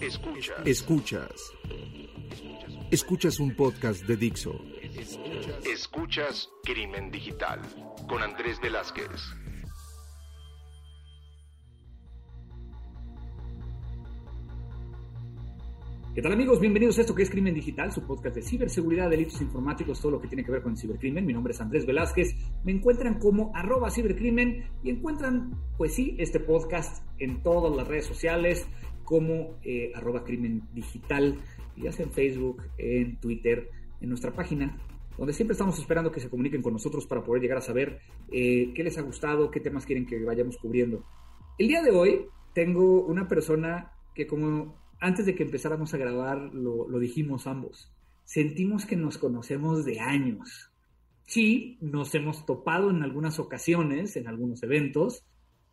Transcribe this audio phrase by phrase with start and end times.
[0.00, 0.64] Escuchas.
[0.64, 1.52] Escuchas.
[2.92, 4.52] Escuchas un podcast de Dixo.
[5.64, 7.60] Escuchas Crimen Digital
[8.08, 9.08] con Andrés Velázquez.
[16.14, 16.60] ¿Qué tal amigos?
[16.60, 20.20] Bienvenidos a esto que es Crimen Digital, su podcast de ciberseguridad, delitos informáticos, todo lo
[20.20, 21.26] que tiene que ver con el cibercrimen.
[21.26, 22.36] Mi nombre es Andrés Velázquez.
[22.64, 28.06] Me encuentran como arroba cibercrimen y encuentran, pues sí, este podcast en todas las redes
[28.06, 28.66] sociales
[29.08, 31.38] como eh, arroba crimen digital,
[31.78, 33.70] ya sea en Facebook, en Twitter,
[34.02, 34.78] en nuestra página,
[35.16, 38.70] donde siempre estamos esperando que se comuniquen con nosotros para poder llegar a saber eh,
[38.74, 41.06] qué les ha gustado, qué temas quieren que vayamos cubriendo.
[41.56, 46.52] El día de hoy tengo una persona que como antes de que empezáramos a grabar
[46.52, 47.90] lo, dijimos ambos.
[48.24, 50.70] Sentimos que nos conocemos de años.
[51.24, 55.24] Sí, nos hemos topado en algunas ocasiones, en algunos eventos,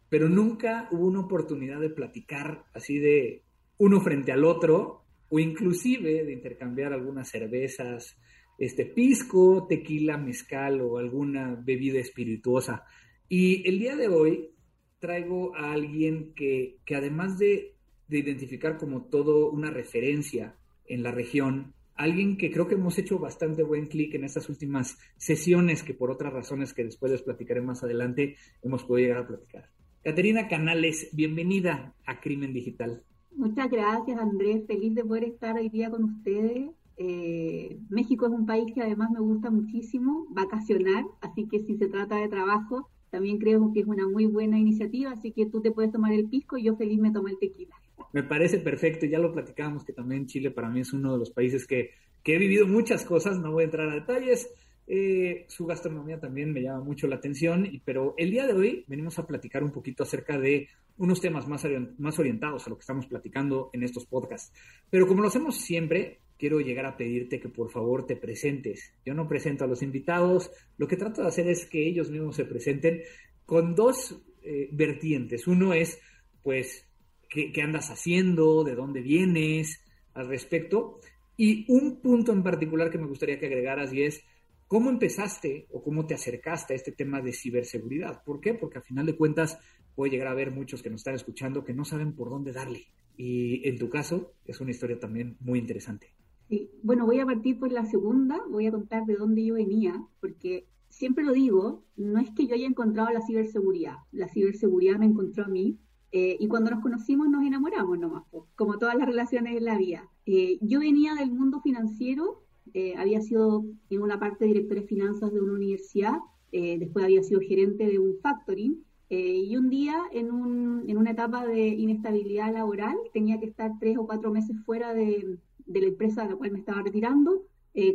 [0.10, 3.44] pero nunca hubo una oportunidad de platicar así de
[3.78, 8.18] uno frente al otro o inclusive de intercambiar algunas cervezas,
[8.58, 12.84] este pisco, tequila, mezcal o alguna bebida espirituosa.
[13.28, 14.52] Y el día de hoy
[15.00, 17.76] traigo a alguien que, que además de
[18.08, 23.18] de identificar como todo una referencia en la región, alguien que creo que hemos hecho
[23.20, 27.62] bastante buen clic en estas últimas sesiones que por otras razones que después les platicaré
[27.62, 29.70] más adelante hemos podido llegar a platicar.
[30.06, 33.02] Caterina Canales, bienvenida a Crimen Digital.
[33.36, 36.70] Muchas gracias Andrés, feliz de poder estar hoy día con ustedes.
[36.98, 41.88] Eh, México es un país que además me gusta muchísimo vacacionar, así que si se
[41.88, 45.72] trata de trabajo, también creo que es una muy buena iniciativa, así que tú te
[45.72, 47.74] puedes tomar el pisco y yo feliz me tomo el tequila.
[48.14, 51.32] Me parece perfecto, ya lo platicábamos que también Chile para mí es uno de los
[51.32, 51.90] países que,
[52.24, 54.54] he vivido muchas cosas, no voy a entrar a detalles.
[54.88, 59.18] Eh, su gastronomía también me llama mucho la atención, pero el día de hoy venimos
[59.18, 61.66] a platicar un poquito acerca de unos temas más,
[61.98, 64.54] más orientados a lo que estamos platicando en estos podcasts.
[64.90, 68.94] Pero como lo hacemos siempre, quiero llegar a pedirte que por favor te presentes.
[69.06, 72.36] Yo no presento a los invitados, lo que trato de hacer es que ellos mismos
[72.36, 73.02] se presenten
[73.46, 75.48] con dos eh, vertientes.
[75.48, 76.00] Uno es,
[76.44, 76.88] pues,
[77.30, 81.00] qué, andas haciendo, de dónde vienes al respecto.
[81.38, 84.24] Y un punto en particular que me gustaría que agregaras y es
[84.68, 88.24] cómo empezaste o cómo te acercaste a este tema de ciberseguridad.
[88.24, 88.54] ¿Por qué?
[88.54, 89.60] Porque a final de cuentas
[89.96, 92.88] puede llegar a haber muchos que nos están escuchando que no saben por dónde darle.
[93.18, 96.14] Y en tu caso es una historia también muy interesante.
[96.50, 100.06] Sí, bueno, voy a partir por la segunda, voy a contar de dónde yo venía,
[100.20, 105.08] porque siempre lo digo, no es que yo haya encontrado la ciberseguridad, la ciberseguridad me
[105.08, 105.80] encontró a mí,
[106.12, 108.24] eh, y cuando nos conocimos nos enamoramos nomás,
[108.56, 110.10] como todas las relaciones en la vida.
[110.26, 115.32] Eh, yo venía del mundo financiero, eh, había sido en una parte director de finanzas
[115.32, 116.18] de una universidad,
[116.52, 121.46] después había sido gerente de un factoring, y un día en, un, en, una etapa
[121.46, 126.24] de inestabilidad laboral tenía que estar tres o cuatro meses fuera de, de la empresa
[126.24, 127.44] a la cual me estaba retirando.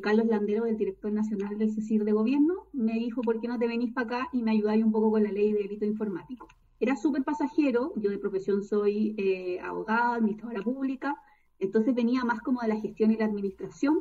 [0.02, 3.66] Carlos Landero, el director nacional del CECIR de gobierno, me dijo, ¿por qué no te
[3.66, 6.46] venís para acá y me ayudáis un poco con la ley de delito informático?
[6.80, 11.14] Era súper pasajero, yo de profesión soy eh, abogada, administradora pública,
[11.58, 13.98] entonces venía más como de la gestión y la administración.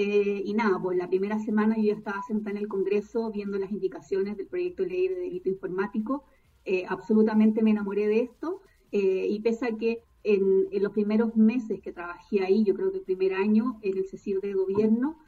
[0.00, 3.58] Eh, y nada, pues la primera semana yo ya estaba sentada en el Congreso viendo
[3.58, 6.22] las indicaciones del proyecto de ley de delito informático.
[6.64, 11.80] Eh, absolutamente me enamoré de esto y pese a que en, en, los primeros meses
[11.80, 15.18] que trabajé ahí, yo creo que el primer año en el CECIR de gobierno,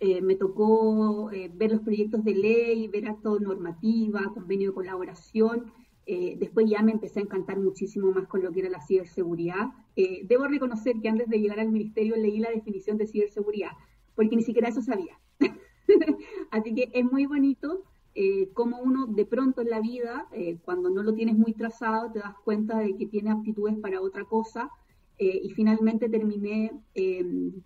[0.00, 5.72] me tocó ver los proyectos de ley, ver actos normativa, convenio de colaboración,
[6.06, 9.70] eh, después ya me empecé a encantar muchísimo más con lo que era la ciberseguridad.
[9.96, 13.70] Eh, debo reconocer que antes de llegar al ministerio leí la definición de ciberseguridad,
[14.14, 15.18] porque ni siquiera eso sabía.
[16.50, 17.82] Así que es muy bonito
[18.14, 20.28] eh, cómo uno de pronto en la vida,
[20.64, 24.24] cuando no lo tienes muy trazado, te das cuenta de que tiene aptitudes para otra
[24.24, 24.70] cosa.
[25.18, 26.72] y finalmente terminé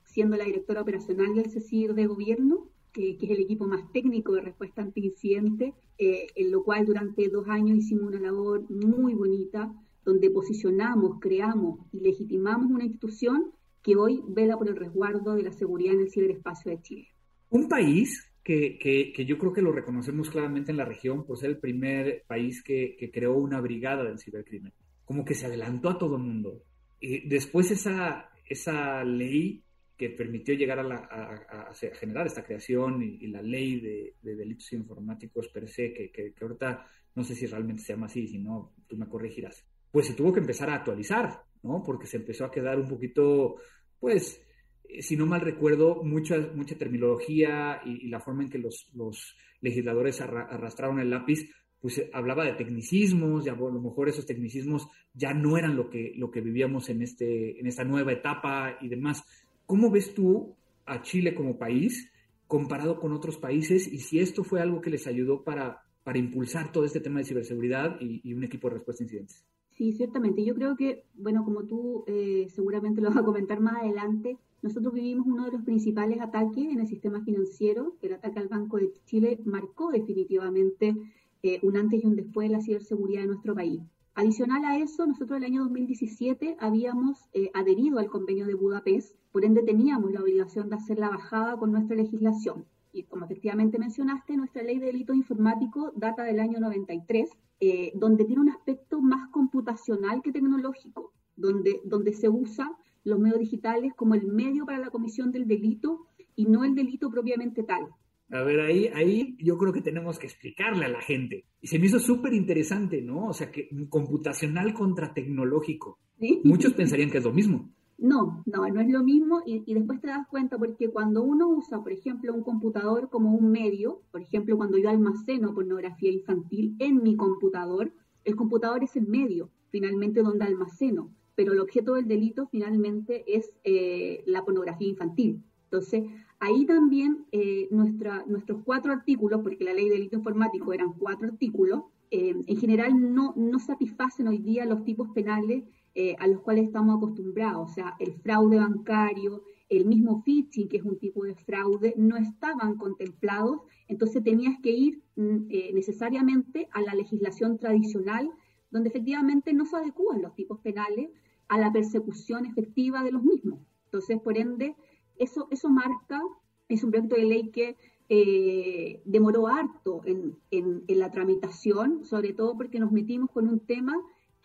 [0.05, 4.43] siendo la directora operacional del CECIR de gobierno que, es el equipo más técnico de
[4.43, 9.73] respuesta ante incidente, eh, en lo cual durante dos años hicimos una labor muy bonita,
[10.05, 13.53] donde posicionamos, creamos y legitimamos una institución
[13.83, 17.09] que hoy vela por el resguardo de la seguridad en el ciberespacio de Chile.
[17.51, 21.51] Un país que, que, yo creo que lo reconocemos claramente en la región por ser
[21.51, 24.73] el primer país que, que creó una brigada del cibercrimen,
[25.05, 26.63] como que se adelantó a todo el mundo.
[27.01, 29.63] y después esa, esa ley
[29.99, 35.93] que permitió llegar a, generar esta creación y, la ley de, delitos informáticos per se,
[35.93, 36.87] que, que, ahorita
[37.17, 40.33] no sé si realmente se llama así, si no, tú me corregirás, pues se tuvo
[40.33, 41.83] que empezar a actualizar, ¿no?
[41.83, 43.57] Porque se empezó a quedar un poquito,
[43.99, 44.41] pues,
[44.89, 50.21] eh, si no mal recuerdo, mucha, mucha terminología y, la forma en que los, legisladores
[50.21, 51.51] arrastraron el lápiz,
[51.81, 56.31] pues hablaba de tecnicismos, a lo mejor esos tecnicismos ya no eran lo que, lo
[56.31, 59.25] que vivíamos en, este, en esta nueva etapa y demás.
[59.67, 60.57] ¿Cómo ves tú
[60.87, 62.11] a Chile como país
[62.47, 66.73] comparado con otros países y si esto fue algo que les ayudó para, para impulsar
[66.73, 69.45] todo este tema de ciberseguridad y, un equipo de respuesta a incidentes?
[69.79, 70.45] Sí, ciertamente.
[70.45, 74.93] Yo creo que, bueno, como tú eh, seguramente lo vas a comentar más adelante, nosotros
[74.93, 77.95] vivimos uno de los principales ataques en el sistema financiero.
[78.03, 80.97] El ataque al Banco de Chile marcó definitivamente
[81.45, 83.81] eh, un antes y un después de la ciberseguridad de nuestro país.
[84.17, 89.45] Adicional a eso, nosotros el año 2017 habíamos eh, adherido al convenio de Budapest, por
[89.45, 92.65] ende teníamos la obligación de hacer la bajada con nuestra legislación.
[92.99, 97.31] Y como efectivamente mencionaste, nuestra ley de delito informático data del año 93,
[97.61, 103.39] eh, donde tiene un aspecto más computacional que tecnológico, donde, donde se usa los medios
[103.39, 107.87] digitales como el medio para la comisión del delito y no el delito propiamente tal.
[108.31, 111.45] A ver, ahí, ahí yo creo que tenemos que explicarle a la gente.
[111.61, 113.27] Y se me hizo súper interesante, ¿no?
[113.27, 116.01] O sea, que computacional contra tecnológico.
[116.43, 117.71] Muchos pensarían que es lo mismo.
[117.99, 121.83] No, no, no es lo mismo y, después te das cuenta porque cuando uno usa,
[121.83, 127.03] por ejemplo, un computador como un medio, por ejemplo, cuando yo almaceno pornografía infantil en
[127.03, 127.93] mi computador,
[128.25, 133.53] el computador es el medio, finalmente, donde almaceno, pero el objeto del delito finalmente es
[133.65, 135.43] eh, la pornografía infantil.
[135.65, 136.05] Entonces,
[136.39, 141.27] ahí también eh, nuestra, nuestros cuatro artículos, porque la ley de delito informático eran cuatro
[141.27, 145.65] artículos, eh, en general no, no satisfacen hoy día los tipos penales
[145.95, 150.79] eh, a los cuales estamos acostumbrados, o sea, el fraude bancario, el mismo phishing, que
[150.79, 156.69] es un tipo de fraude, no estaban contemplados, entonces tenías que ir mm, eh, necesariamente
[156.73, 158.31] a la legislación tradicional,
[158.71, 161.11] donde efectivamente no se adecúan los tipos penales
[161.49, 163.61] a la persecución efectiva de los mismos.
[163.85, 164.77] Entonces, por ende,
[165.17, 166.21] eso, eso marca,
[166.69, 167.77] es un proyecto de ley que
[168.11, 173.95] eh, demoró harto en, en, la tramitación, sobre todo porque nos metimos con un tema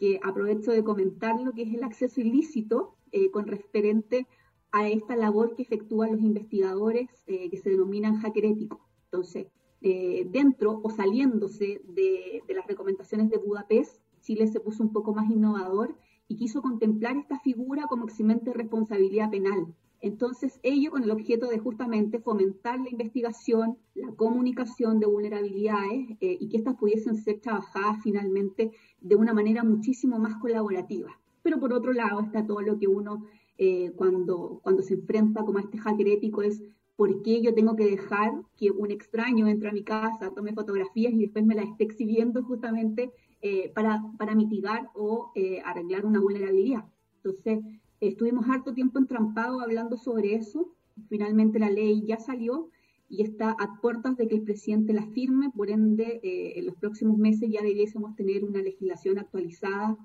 [0.03, 4.27] que aprovecho de comentar lo que es el acceso ilícito eh, con referente
[4.73, 8.43] a esta labor que efectúan los investigadores eh, que se denominan hacker.
[8.43, 9.47] Entonces,
[9.79, 15.31] eh, dentro o saliéndose de, las recomendaciones de Budapest, Chile se puso un poco más
[15.31, 15.97] innovador
[16.27, 19.73] y quiso contemplar esta figura como eximente responsabilidad penal.
[20.03, 26.37] Entonces, ello con el objeto de justamente fomentar la investigación, la comunicación de vulnerabilidades eh,
[26.39, 31.17] y que éstas pudiesen ser trabajadas finalmente de una manera muchísimo más colaborativa.
[31.41, 33.23] Pero por otro lado está todo lo que uno
[33.57, 36.61] eh, cuando, cuando se enfrenta como a este hacker ético es
[36.97, 41.13] por qué yo tengo que dejar que un extraño entre a mi casa, tome fotografías
[41.13, 43.11] y después me las esté exhibiendo justamente
[43.43, 45.31] eh, para, para, mitigar o
[45.63, 46.85] arreglar una vulnerabilidad.
[47.17, 47.59] Entonces,
[48.07, 50.75] Estuvimos harto tiempo entrampados hablando sobre eso.
[51.07, 52.69] Finalmente la ley ya salió
[53.07, 56.75] y está a puertas de que el presidente la firme, por ende, eh, en los
[56.75, 59.97] próximos meses ya debiésemos tener una legislación actualizada,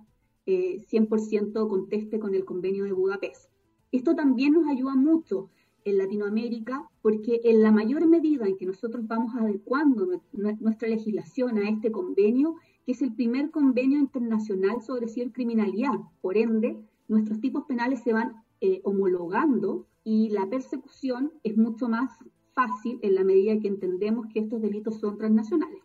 [0.47, 3.51] 100% eh, conteste con el convenio de Budapest.
[3.91, 5.51] Esto también nos ayuda mucho
[5.85, 11.69] en Latinoamérica porque en la mayor medida en que nosotros vamos adecuando nuestra legislación a
[11.69, 12.55] este convenio,
[12.89, 15.93] que es el primer convenio internacional sobre cibercriminalidad,
[16.23, 16.75] por ende,
[17.07, 18.33] nuestros tipos penales se van
[18.63, 22.11] eh, homologando y la persecución es mucho más
[22.55, 25.83] fácil en la medida que entendemos que estos delitos son transnacionales.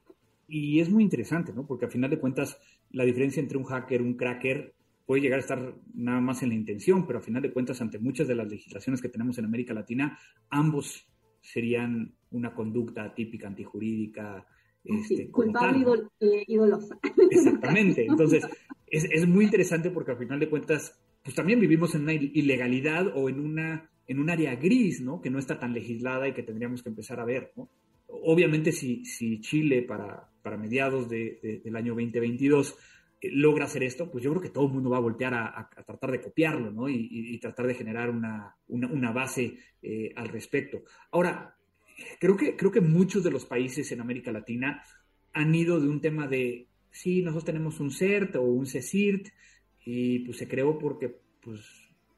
[0.47, 1.67] Y es muy interesante, ¿no?
[1.67, 2.57] Porque al final de cuentas,
[2.91, 4.73] la diferencia entre un hacker, un cracker,
[5.05, 7.99] puede llegar a estar nada más en la intención, pero al final de cuentas, ante
[7.99, 10.17] muchas de las legislaciones que tenemos en América Latina,
[10.49, 11.05] ambos
[11.41, 14.47] serían una conducta típica antijurídica.
[14.83, 15.85] Este, culpable
[16.19, 16.99] y dolosa.
[17.31, 18.05] Exactamente.
[18.05, 18.45] Entonces,
[18.87, 23.07] es, es, muy interesante porque al final de cuentas pues también vivimos en una ilegalidad
[23.15, 25.21] o en una en un área gris, ¿no?
[25.21, 27.69] Que no está tan legislada y que tendríamos que empezar a ver, ¿no?
[28.07, 32.75] Obviamente, si, si Chile para, para mediados de, del año 2022
[33.21, 35.69] eh, logra hacer esto, pues yo creo que todo el mundo va a voltear a,
[35.85, 36.89] tratar de copiarlo, ¿no?
[36.89, 40.83] Y, tratar de generar una, una, base eh, al respecto.
[41.11, 41.55] Ahora,
[42.19, 44.83] creo que, creo que muchos de los países en América Latina
[45.33, 49.27] han ido de un tema de, sí, nosotros tenemos un CERT o un CECIRT,
[49.85, 51.61] y pues se creó porque pues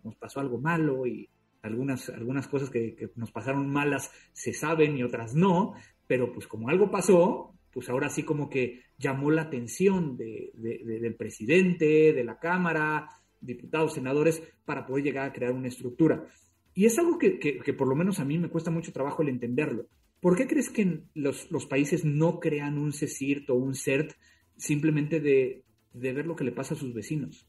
[0.04, 1.28] nos pasó algo malo y
[1.64, 5.74] algunas, algunas cosas que, nos pasaron malas se saben y otras no,
[6.06, 12.14] pero pues como algo pasó, pues ahora sí como que llamó la atención del presidente,
[12.14, 13.10] de la Cámara,
[13.42, 16.26] diputados, senadores, para poder llegar a crear una estructura.
[16.76, 19.30] Y es algo que, que, por lo menos a mí me cuesta mucho trabajo el
[19.30, 19.88] entenderlo.
[20.20, 24.12] ¿Por qué crees que los, los países no crean un CECIRT o un CERT
[24.58, 25.64] simplemente de,
[25.94, 27.48] de ver lo que le pasa a sus vecinos?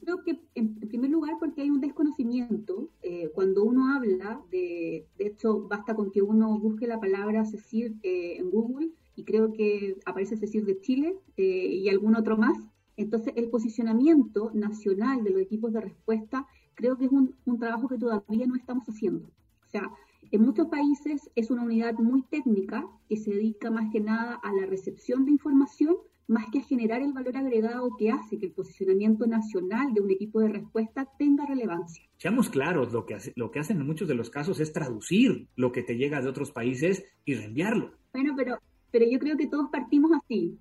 [0.00, 2.88] Creo que en, primer lugar porque hay un desconocimiento.
[3.02, 7.92] Eh, cuando uno habla de, de hecho, basta con que uno busque la palabra CECIR
[8.02, 12.56] eh, en Google y creo que aparece decir de Chile eh, y algún otro más.
[12.96, 17.88] Entonces, el posicionamiento nacional de los equipos de respuesta creo que es un, un trabajo
[17.88, 19.26] que todavía no estamos haciendo.
[19.66, 19.90] O sea,
[20.32, 24.52] en muchos países es una unidad muy técnica que se dedica más que nada a
[24.54, 28.52] la recepción de información, más que a generar el valor agregado que hace que el
[28.52, 32.04] posicionamiento nacional de un equipo de respuesta tenga relevancia.
[32.16, 35.70] Seamos claros, lo que, lo que hacen en muchos de los casos es traducir lo
[35.70, 37.92] que te llega de otros países y reenviarlo.
[38.14, 38.58] Bueno, pero,
[38.90, 40.58] pero yo creo que todos partimos así.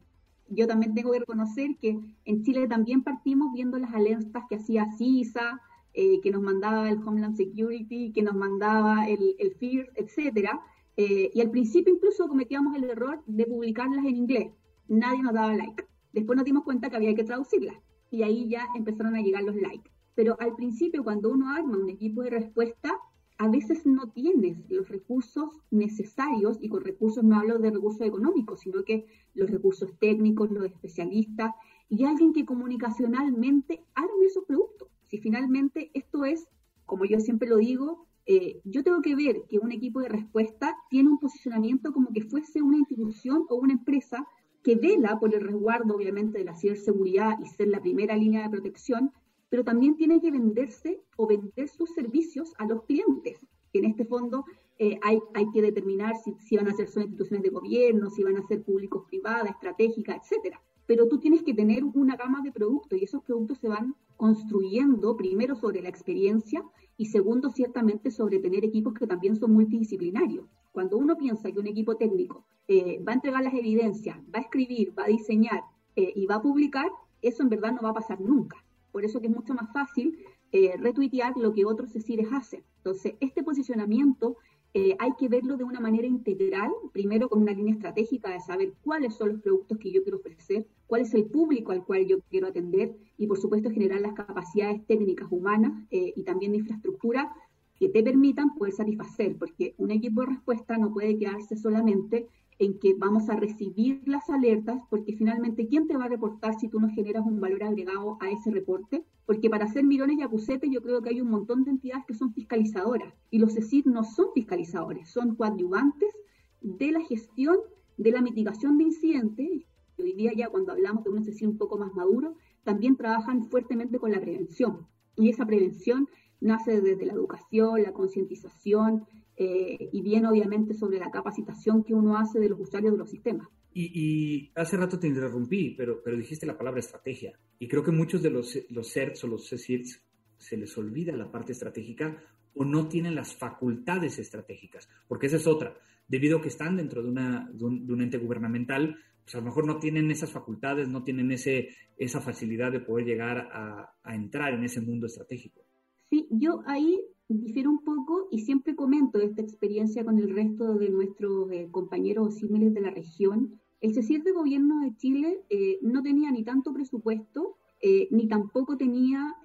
[0.50, 4.92] Yo también tengo que reconocer que en Chile también partimos viendo las alertas que hacía
[4.98, 5.62] CISA,
[5.94, 10.62] eh, que nos mandaba el Homeland Security, que nos mandaba el, el FIR, etcétera.
[10.98, 14.52] Eh, y al principio incluso cometíamos el error de publicarlas en inglés
[14.92, 15.86] nadie nos daba like.
[16.12, 17.78] Después nos dimos cuenta que había que traducirlas
[18.10, 19.90] y ahí ya empezaron a llegar los likes.
[20.16, 22.92] Pero al principio, cuando uno arma un equipo de respuesta,
[23.38, 28.60] a veces no tienes los recursos necesarios, y con recursos no hablo de recursos económicos,
[28.60, 31.54] sino que los recursos técnicos, los especialistas,
[31.88, 34.90] y alguien que comunicacionalmente arme esos productos.
[35.12, 36.48] Si finalmente esto es,
[36.86, 40.78] como yo siempre lo digo, eh, yo tengo que ver que un equipo de respuesta
[40.90, 44.26] tiene un posicionamiento como que fuese una institución o una empresa
[44.64, 48.52] que vela por el resguardo, obviamente, de la ciberseguridad y ser la primera línea de
[48.52, 49.12] protección,
[49.50, 53.46] pero también tiene que venderse o vender sus servicios a los clientes.
[53.74, 54.46] En este fondo
[54.78, 58.24] eh, hay, hay, que determinar si, si, van a ser son instituciones de gobierno, si
[58.24, 60.62] van a ser públicos privadas, estratégicas, etcétera.
[60.86, 65.18] Pero tú tienes que tener una gama de productos y esos productos se van construyendo
[65.18, 66.64] primero sobre la experiencia
[66.96, 70.46] y segundo ciertamente sobre tener equipos que también son multidisciplinarios.
[70.72, 74.44] Cuando uno piensa que un equipo técnico eh, va a entregar las evidencias, va a
[74.44, 75.64] escribir, va a diseñar
[75.96, 76.88] eh, y va a publicar,
[77.24, 78.64] eso en verdad no va a pasar nunca.
[78.92, 80.16] Por eso que es mucho más fácil
[80.52, 82.64] eh, retuitear lo que otros CECIRES hacen.
[82.78, 84.38] Entonces, este posicionamiento
[84.74, 88.74] eh, hay que verlo de una manera integral, primero con una línea estratégica de saber
[88.84, 92.22] cuáles son los productos que yo quiero ofrecer, cuál es el público al cual yo
[92.30, 97.34] quiero atender y, por supuesto, generar las capacidades técnicas humanas y también de infraestructura
[97.82, 102.28] que te permitan poder satisfacer, porque un equipo de respuesta no puede quedarse solamente
[102.62, 106.70] en que vamos a recibir las alertas, porque finalmente, ¿quién te va a reportar si
[106.70, 109.04] tú no generas un valor agregado a ese reporte?
[109.26, 112.14] Porque para hacer mirones y acusetes yo creo que hay un montón de entidades que
[112.14, 116.16] son fiscalizadoras, y los CECID no son fiscalizadores, son coadyuvantes
[116.62, 117.58] de la gestión
[117.98, 119.66] de la mitigación de incidentes.
[119.98, 123.98] Hoy día ya cuando hablamos de un CECID un poco más maduro, también trabajan fuertemente
[123.98, 124.86] con la prevención.
[125.18, 126.08] Y esa prevención
[126.40, 129.08] nace desde la educación, la concientización
[129.44, 133.10] eh, y bien obviamente sobre la capacitación que uno hace de los usuarios de los
[133.10, 133.48] sistemas.
[133.74, 137.40] Y, hace rato te interrumpí, pero, pero dijiste la palabra estrategia.
[137.58, 140.06] Y creo que muchos de los, los CERTs o los CECIRTs
[140.38, 142.22] se les olvida la parte estratégica
[142.54, 145.74] o no tienen las facultades estratégicas, porque esa es otra.
[146.08, 149.66] Debido a que están dentro de, una, de, un, ente gubernamental, pues a lo mejor
[149.66, 154.54] no tienen esas facultades, no tienen ese, esa facilidad de poder llegar a, a entrar
[154.54, 155.66] en ese mundo estratégico.
[156.12, 157.00] Sí, yo ahí
[157.34, 162.28] difiero un poco y siempre comento esta experiencia con el resto de nuestros eh, compañeros
[162.28, 163.60] o símiles de la región.
[163.80, 168.78] El CECIR de Gobierno de Chile eh, no tenía ni tanto presupuesto, eh, ni tampoco
[168.78, 169.36] tenía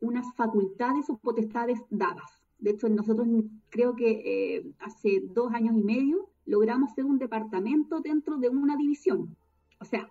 [0.00, 2.30] unas facultades o potestades dadas.
[2.58, 3.26] De hecho, nosotros
[3.68, 9.36] creo que hace dos años y medio logramos ser un departamento dentro de una división.
[9.80, 10.08] O sea,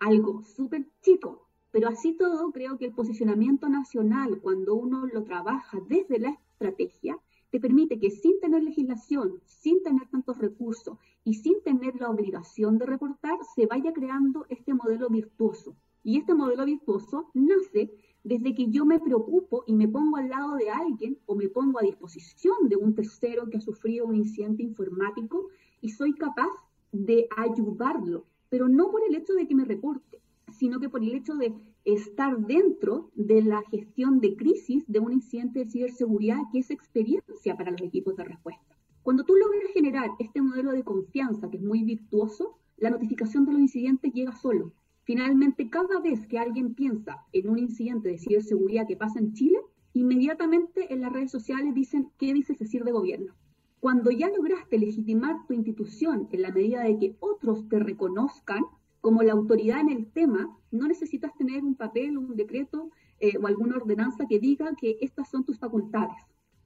[0.00, 5.78] algo súper chico, pero así todo, creo que el posicionamiento nacional, cuando uno lo trabaja
[5.88, 7.18] desde la estrategia,
[7.50, 12.78] te permite que sin tener legislación, sin tener tantos recursos y sin tener la obligación
[12.78, 15.76] de reportar, se vaya creando este modelo virtuoso.
[16.02, 17.92] Y este modelo virtuoso nace
[18.24, 21.78] desde que yo me preocupo y me pongo al lado de alguien o me pongo
[21.78, 25.48] a disposición de un tercero que ha sufrido un incidente informático
[25.80, 26.50] y soy capaz
[26.92, 30.20] de ayudarlo, pero no por el hecho de que me reporte,
[30.52, 31.52] sino que por el hecho de
[31.84, 37.56] estar dentro de la gestión de crisis de un incidente de ciberseguridad que es experiencia
[37.56, 38.76] para los equipos de respuesta.
[39.02, 43.52] Cuando tú logras generar este modelo de confianza que es muy virtuoso, la notificación de
[43.52, 44.72] los incidentes llega solo.
[45.04, 49.58] Finalmente, cada vez que alguien piensa en un incidente de ciberseguridad que pasa en Chile,
[49.92, 53.34] inmediatamente en las redes sociales dicen qué dice CECIR de gobierno.
[53.80, 58.62] Cuando ya lograste legitimar tu institución en la medida de que otros te reconozcan,
[59.02, 63.48] como la autoridad en el tema, no necesitas tener un papel, un decreto eh, o
[63.48, 66.16] alguna ordenanza que diga que estas son tus facultades.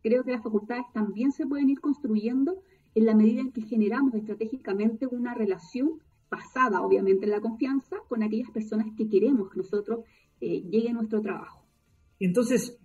[0.02, 2.62] Creo que las facultades también se pueden ir construyendo
[2.94, 5.98] en la medida en que generamos estratégicamente una relación
[6.30, 10.04] basada, obviamente, en la confianza con aquellas personas que queremos que nosotros
[10.42, 11.64] eh, llegue nuestro trabajo.
[12.20, 12.78] Entonces,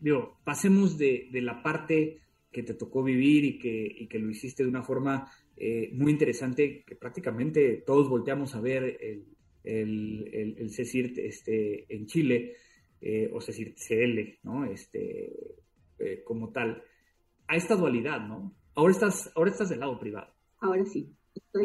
[0.46, 4.70] pasemos de, la parte que te tocó vivir y que, y que lo hiciste de
[4.70, 9.26] una forma eh, muy interesante, que prácticamente todos volteamos a ver el,
[9.64, 12.56] el, el, CECIRT este, en Chile,
[13.00, 14.66] eh, o CECIRT CL, ¿no?
[14.66, 15.32] Este,
[16.00, 16.84] eh, como tal,
[17.48, 18.54] a esta dualidad, ¿no?
[18.76, 20.34] Ahora estás, ahora estás del lado privado.
[20.60, 21.14] Ahora sí.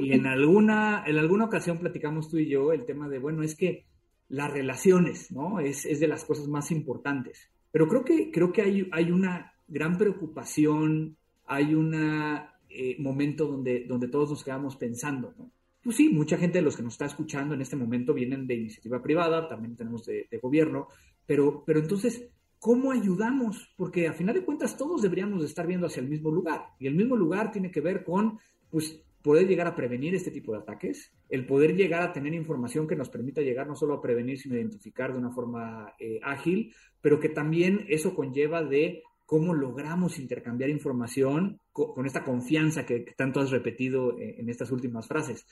[0.01, 3.55] Y en alguna, en alguna ocasión platicamos tú y yo el tema de, bueno, es
[3.55, 3.87] que
[4.29, 5.61] las relaciones, ¿no?
[5.61, 7.51] Es, es de las cosas más importantes.
[7.71, 13.85] Pero creo que, creo que hay, hay una gran preocupación, hay un eh, momento donde,
[13.85, 15.51] donde todos nos quedamos pensando, ¿no?
[15.87, 18.57] Pues sí, mucha gente de los que nos está escuchando en este momento vienen de
[18.57, 20.89] iniciativa privada, también tenemos de, de gobierno,
[21.25, 22.29] pero, pero entonces,
[22.59, 23.73] ¿cómo ayudamos?
[23.77, 26.71] Porque a final de cuentas todos deberíamos de estar viendo hacia el mismo lugar.
[26.81, 28.37] Y el mismo lugar tiene que ver con,
[28.69, 32.89] pues, poder llegar a prevenir este tipo de ataques, el poder llegar a tener información
[32.89, 36.19] que nos permita llegar no solo a prevenir, sino a identificar de una forma eh,
[36.25, 43.05] ágil, pero que también eso conlleva de cómo logramos intercambiar información con, esta confianza que,
[43.17, 45.45] tanto has repetido eh, en estas últimas frases.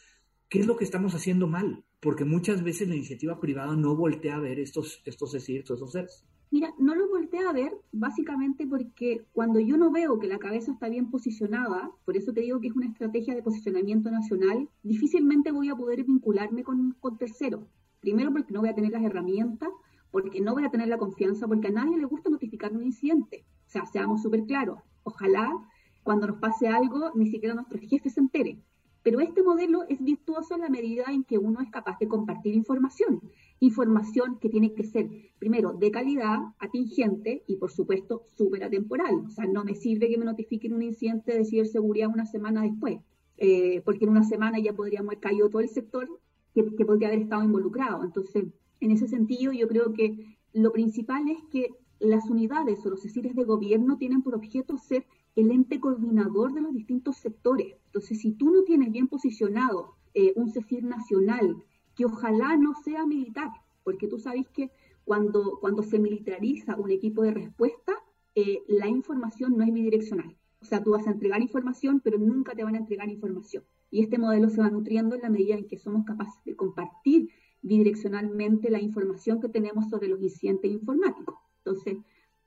[0.54, 1.82] ¿Qué es lo que estamos haciendo mal?
[1.98, 6.24] Porque muchas veces la iniciativa privada no voltea a ver estos, estos estos seres.
[6.52, 10.70] Mira, no lo volteé a ver básicamente porque cuando yo no veo que la cabeza
[10.70, 15.50] está bien posicionada, por eso te digo que es una estrategia de posicionamiento nacional, difícilmente
[15.50, 17.64] voy a poder vincularme con, con terceros.
[17.98, 19.70] Primero porque no voy a tener las herramientas,
[20.12, 23.44] porque no voy a tener la confianza, porque a nadie le gusta notificar un incidente.
[23.66, 24.78] O sea, seamos súper claros.
[25.02, 25.50] Ojalá
[26.04, 28.60] cuando nos pase algo, ni siquiera nuestro jefe se entere.
[29.04, 32.54] Pero este modelo es virtuoso en la medida en que uno es capaz de compartir
[32.54, 33.20] información
[33.60, 35.08] información que tiene que ser,
[35.38, 39.24] primero, de calidad, atingente y, por supuesto, súper atemporal.
[39.26, 43.00] O sea, no me sirve que me notifiquen un incidente de ciberseguridad una semana después,
[43.36, 46.08] eh, porque en una semana ya podríamos haber caído todo el sector
[46.54, 48.04] que, que podría haber estado involucrado.
[48.04, 48.44] Entonces,
[48.80, 51.70] en ese sentido, yo creo que lo principal es que
[52.00, 55.06] las unidades o los CECIRES de gobierno tienen por objeto ser
[55.36, 57.76] el ente coordinador de los distintos sectores.
[57.86, 61.62] Entonces, si tú no tienes bien posicionado eh, un CECIR nacional
[61.96, 63.50] que ojalá no sea militar,
[63.82, 64.70] porque tú sabes que
[65.04, 67.92] cuando, cuando se militariza un equipo de respuesta,
[68.34, 70.36] eh, la información no es bidireccional.
[70.60, 73.64] O sea, tú vas a entregar información, pero nunca te van a entregar información.
[73.90, 77.28] Y este modelo se va nutriendo en la medida en que somos capaces de compartir
[77.62, 81.36] bidireccionalmente la información que tenemos sobre los incidentes informáticos.
[81.58, 81.98] Entonces,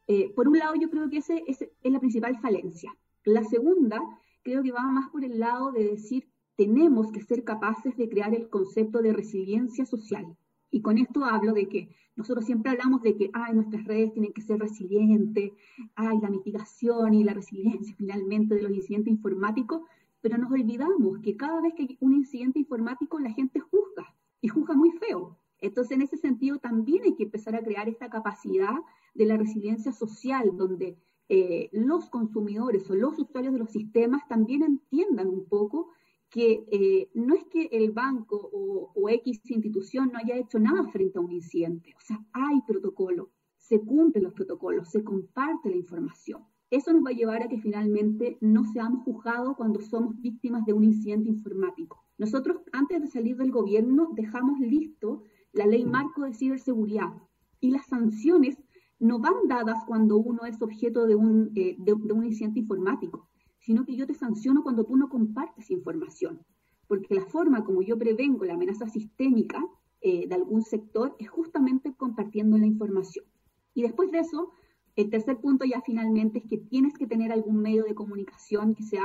[0.07, 2.95] eh, por un lado, yo creo que esa es la principal falencia.
[3.25, 3.99] La segunda,
[4.41, 8.33] creo que va más por el lado de decir tenemos que ser capaces de crear
[8.33, 10.25] el concepto de resiliencia social.
[10.71, 14.33] Y con esto hablo de que nosotros siempre hablamos de que ay, nuestras redes tienen
[14.33, 15.51] que ser resilientes,
[15.95, 19.83] hay la mitigación y la resiliencia finalmente de los incidentes informáticos,
[20.19, 24.47] pero nos olvidamos que cada vez que hay un incidente informático la gente juzga y
[24.47, 25.37] juzga muy feo.
[25.59, 28.75] Entonces, en ese sentido, también hay que empezar a crear esta capacidad
[29.13, 30.97] de la resiliencia social, donde
[31.29, 35.89] eh, los consumidores o los usuarios de los sistemas también entiendan un poco
[36.29, 41.17] que eh, no es que el banco o, X institución no haya hecho nada frente
[41.17, 46.43] a un incidente, o sea, hay protocolo, se cumplen los protocolos, se comparte la información.
[46.69, 50.73] Eso nos va a llevar a que finalmente no seamos juzgados cuando somos víctimas de
[50.73, 52.03] un incidente informático.
[52.17, 55.23] Nosotros, antes de salir del gobierno, dejamos listo
[55.57, 57.13] la ley marco de ciberseguridad
[57.59, 58.57] y las sanciones
[58.99, 63.27] no van dadas cuando uno es objeto de un, eh, de un incidente informático
[63.67, 66.39] sino que yo te sanciono cuando tú no compartes información.
[66.87, 69.61] Porque la forma como yo prevengo la amenaza sistémica
[69.99, 73.25] eh, de algún sector es justamente compartiendo la información.
[73.73, 74.51] Y después de eso,
[74.95, 78.83] el tercer punto ya finalmente es que tienes que tener algún medio de comunicación que
[78.83, 79.03] sea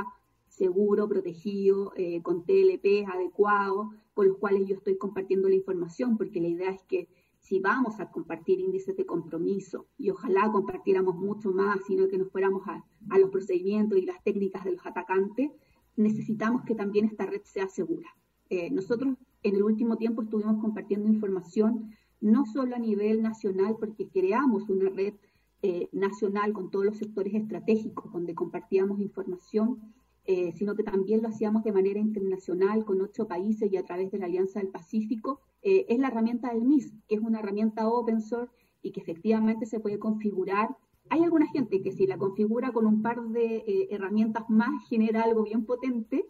[0.55, 6.41] seguro, protegido, eh, con TLP adecuado, con los cuales yo estoy compartiendo la información, porque
[6.41, 7.07] la idea es que
[7.39, 12.31] si vamos a compartir índices de compromiso y ojalá compartiéramos mucho más, sino que nos
[12.31, 12.85] fuéramos a,
[13.17, 15.51] los procedimientos y las técnicas de los atacantes,
[15.97, 18.09] necesitamos que también esta red sea segura.
[18.49, 24.07] Eh, nosotros en el último tiempo estuvimos compartiendo información no solo a nivel nacional, porque
[24.07, 25.15] creamos una red
[25.63, 29.93] eh, nacional con todos los sectores estratégicos donde compartíamos información,
[30.25, 34.09] eh, sino que también lo hacíamos de manera internacional con ocho países y a través
[34.09, 37.89] de la Alianza del Pacífico, eh, es la herramienta del MIS, que es una herramienta
[37.89, 40.77] open source y que efectivamente se puede configurar.
[41.09, 45.23] Hay alguna gente que si la configura con un par de eh, herramientas más genera
[45.23, 46.25] algo bien potente,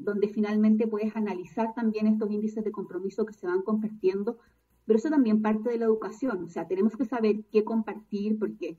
[0.00, 4.38] donde finalmente puedes analizar también estos índices de compromiso que se van compartiendo,
[4.86, 8.78] pero eso también parte de la educación, o sea, tenemos que saber qué compartir porque...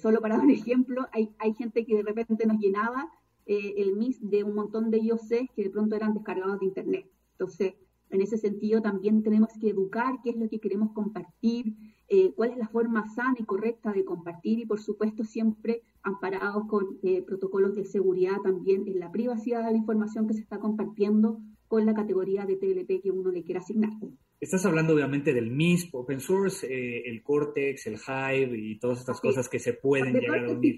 [0.00, 3.10] solo para dar un ejemplo, hay, hay gente que de repente nos llenaba
[3.46, 7.06] eh, el MIS de un montón de IOCs que de pronto eran descargados de Internet.
[7.32, 7.74] Entonces,
[8.10, 11.74] en ese sentido también tenemos que educar qué es lo que queremos compartir,
[12.08, 16.66] eh, cuál es la forma sana y correcta de compartir y por supuesto siempre amparados
[16.68, 20.58] con eh, protocolos de seguridad también en la privacidad de la información que se está
[20.58, 23.92] compartiendo con la categoría de TLP que uno le quiera asignar.
[24.38, 29.20] Estás hablando obviamente del MISP, Open Source, eh, el Cortex, el Hive y todas estas
[29.20, 30.76] cosas que se pueden llegar a unir.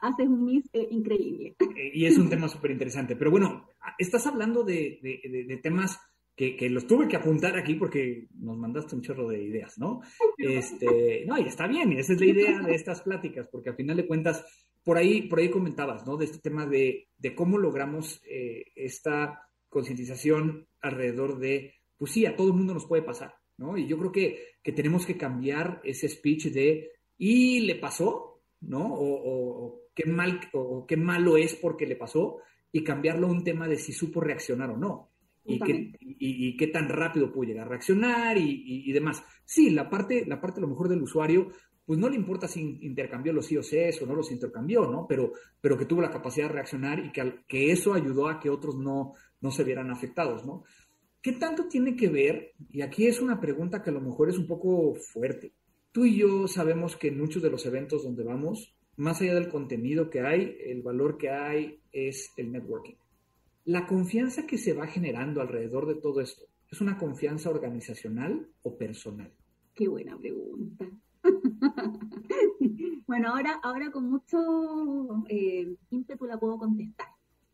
[0.00, 1.56] Haces un MISP increíble.
[1.92, 3.16] y es un tema súper interesante.
[3.16, 5.98] Pero bueno, estás hablando de, de temas
[6.38, 10.02] que, los tuve que apuntar aquí porque nos mandaste un chorro de ideas, ¿no?
[10.36, 13.76] Este, no, y está bien, y esa es la idea de estas pláticas, porque al
[13.76, 14.44] final de cuentas,
[14.84, 16.16] por ahí, por ahí comentabas, ¿no?
[16.16, 22.46] De este tema de, cómo logramos eh, esta concientización alrededor de, pues sí, a todo
[22.46, 23.76] el mundo nos puede pasar, ¿no?
[23.76, 28.44] Y yo creo que, que tenemos que cambiar ese speech de, ¿y le pasó?
[28.60, 28.86] ¿No?
[28.94, 32.38] O, qué mal, o qué malo es porque le pasó,
[32.70, 35.10] y cambiarlo a un tema de si supo reaccionar o no
[35.44, 39.24] y qué, y, qué, tan rápido pudo llegar a reaccionar y, demás.
[39.46, 41.48] Sí, la parte, la parte a lo mejor del usuario,
[41.86, 45.06] pues no le importa si intercambió los IOCs o no los intercambió, ¿no?
[45.08, 48.50] Pero, pero que tuvo la capacidad de reaccionar y que, que eso ayudó a que
[48.50, 50.64] otros no, no se vieran afectados, ¿no?
[51.22, 52.52] ¿Qué tanto tiene que ver?
[52.70, 55.54] Y aquí es una pregunta que a lo mejor es un poco fuerte.
[55.92, 59.48] Tú y yo sabemos que en muchos de los eventos donde vamos, más allá del
[59.48, 62.96] contenido que hay, el valor que hay es el networking.
[63.64, 68.76] La confianza que se va generando alrededor de todo esto, ¿es una confianza organizacional o
[68.76, 69.32] personal?
[69.72, 70.84] Qué buena pregunta.
[73.06, 77.08] bueno, ahora, ahora con mucho eh, ímpetu la puedo contestar.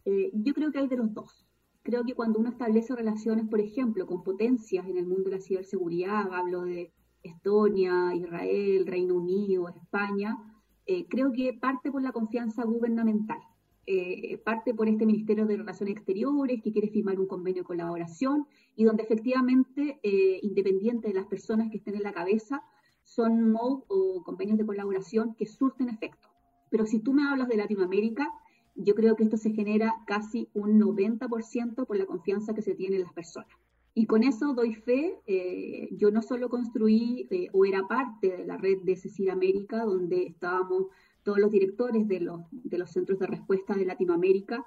[0.06, 1.46] Eh, yo creo que hay de los dos.
[1.82, 5.42] Creo que cuando uno establece relaciones, por ejemplo, con potencias en el mundo de la
[5.42, 6.90] ciberseguridad, hablo de
[7.22, 10.38] Estonia, Israel, Reino Unido, España,
[10.86, 13.38] eh, creo que parte por la confianza gubernamental.
[13.86, 18.46] Eh, parte por este Ministerio de Relaciones Exteriores que quiere firmar un convenio de colaboración
[18.76, 22.62] y donde efectivamente, eh, independiente de las personas que estén en la cabeza,
[23.02, 26.28] son MOU o convenios de colaboración que surten efecto.
[26.70, 28.30] Pero si tú me hablas de Latinoamérica,
[28.74, 32.96] yo creo que esto se genera casi un 90% por la confianza que se tiene
[32.96, 33.63] en las personas.
[33.94, 38.56] Y con eso doy fe, eh, yo no solo construí o era parte de la
[38.56, 40.86] red de Cecil América, donde estábamos
[41.24, 44.64] todos los directores de los, de los centros de respuesta de Latinoamérica.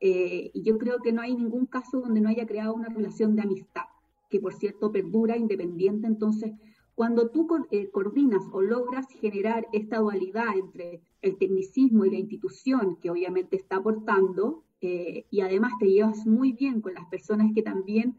[0.00, 3.36] Eh, y yo creo que no hay ningún caso donde no haya creado una relación
[3.36, 3.84] de amistad,
[4.28, 6.06] que por cierto perdura independiente.
[6.06, 6.52] Entonces,
[6.94, 12.96] cuando tú eh, coordinas o logras generar esta dualidad entre el tecnicismo y la institución,
[13.00, 17.62] que obviamente está aportando, eh, y además te llevas muy bien con las personas que
[17.62, 18.16] también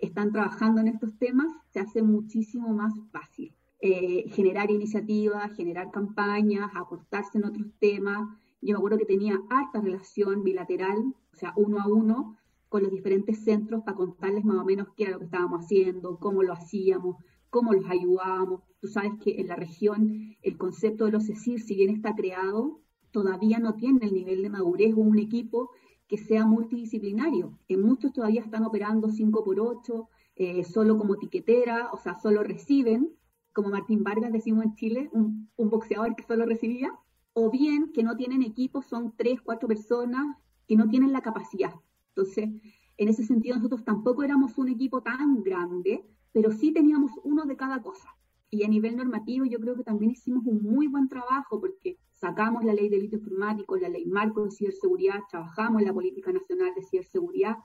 [0.00, 3.54] están trabajando en estos temas, se hace muchísimo más fácil.
[3.80, 8.28] Eh, generar iniciativas, generar campañas, aportarse en otros temas.
[8.62, 12.36] Yo me acuerdo que tenía alta relación bilateral, o sea, uno a uno,
[12.70, 16.18] con los diferentes centros para contarles más o menos qué era lo que estábamos haciendo,
[16.18, 17.16] cómo lo hacíamos,
[17.50, 18.62] cómo los ayudábamos.
[18.80, 22.80] Tú sabes que en la región el concepto de los CECIR, si bien está creado,
[23.10, 25.70] todavía no tiene el nivel de madurez o un equipo
[26.08, 27.58] que sea multidisciplinario.
[27.68, 32.42] En muchos todavía están operando 5 por 8, eh, solo como tiquetera, o sea, solo
[32.42, 33.10] reciben,
[33.52, 36.92] como Martín Vargas decimos en Chile, un, boxeador que solo recibía,
[37.32, 40.36] o bien que no tienen equipo, son tres, cuatro personas
[40.66, 41.72] que no tienen la capacidad.
[42.08, 42.50] Entonces,
[42.96, 47.56] en ese sentido, nosotros tampoco éramos un equipo tan grande, pero sí teníamos uno de
[47.56, 48.08] cada cosa.
[48.50, 52.64] Y a nivel normativo, yo creo que también hicimos un muy buen trabajo porque sacamos
[52.64, 56.72] la ley de delito informático, la ley marco de ciberseguridad, trabajamos en la política nacional
[56.74, 57.58] de ciberseguridad,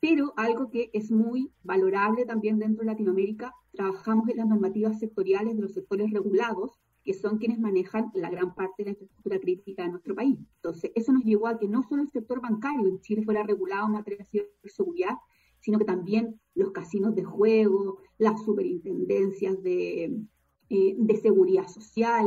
[0.00, 5.54] pero algo que es muy valorable también dentro de Latinoamérica, trabajamos en las normativas sectoriales
[5.54, 9.82] de los sectores regulados, que son quienes manejan la gran parte de la infraestructura crítica
[9.82, 10.38] de nuestro país.
[10.56, 13.86] Entonces, eso nos llevó a que no solo el sector bancario en Chile fuera regulado
[13.86, 15.16] en materia de ciberseguridad,
[15.60, 20.04] sino que también los casinos de juego, las superintendencias de,
[20.70, 22.26] eh, de seguridad social,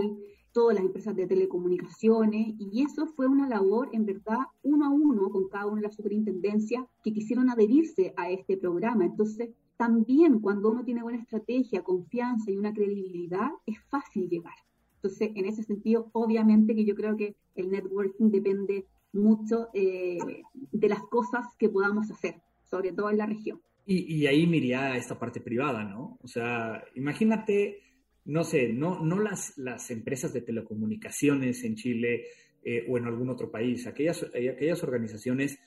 [0.51, 5.29] todas las empresas de telecomunicaciones, y eso fue una labor, en verdad, uno a uno
[5.29, 9.05] con cada una de las superintendencias que quisieron adherirse a este programa.
[9.05, 14.55] Entonces, también cuando uno tiene buena estrategia, confianza y una credibilidad, es fácil llegar.
[14.95, 20.17] Entonces, en ese sentido, obviamente que yo creo que el networking depende mucho eh,
[20.53, 23.62] de las cosas que podamos hacer, sobre todo en la región.
[23.85, 26.17] Y, y ahí miría esta parte privada, ¿no?
[26.21, 27.79] O sea, imagínate
[28.25, 32.25] no sé, no, no las, las empresas de telecomunicaciones en Chile
[32.63, 35.60] eh, o en algún otro país, aquellas, eh, aquellas organizaciones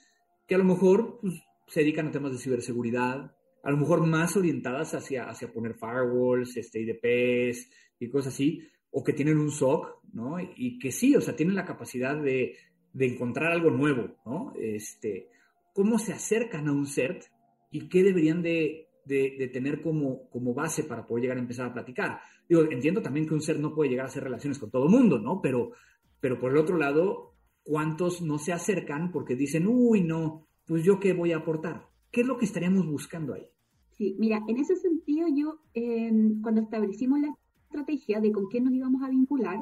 [0.47, 4.37] que a lo mejor pues, se dedican a temas de ciberseguridad, a lo mejor más
[4.37, 10.03] orientadas hacia, hacia poner firewalls, este, IDPs y cosas así, o que tienen un SOC,
[10.13, 10.37] ¿no?
[10.41, 12.57] Y que sí, o sea, tienen la capacidad de,
[12.93, 14.53] de encontrar algo nuevo, ¿no?
[14.59, 15.29] Este,
[15.73, 17.25] ¿Cómo se acercan a un CERT
[17.71, 21.73] y qué deberían de de, tener como, como base para poder llegar a empezar a
[21.73, 22.21] platicar.
[22.49, 24.91] Digo, entiendo también que un ser no puede llegar a hacer relaciones con todo el
[24.91, 25.41] mundo, ¿no?
[25.41, 25.73] Pero,
[26.21, 31.01] pero por el otro lado, ¿cuántos no se acercan porque dicen, uy, no, pues yo
[31.01, 31.89] qué voy a aportar?
[32.11, 33.47] ¿Qué es lo que estaríamos buscando ahí?
[33.97, 37.35] Sí, mira, en ese sentido yo, em, cuando establecimos la
[37.65, 39.61] estrategia de con quién nos íbamos a vincular,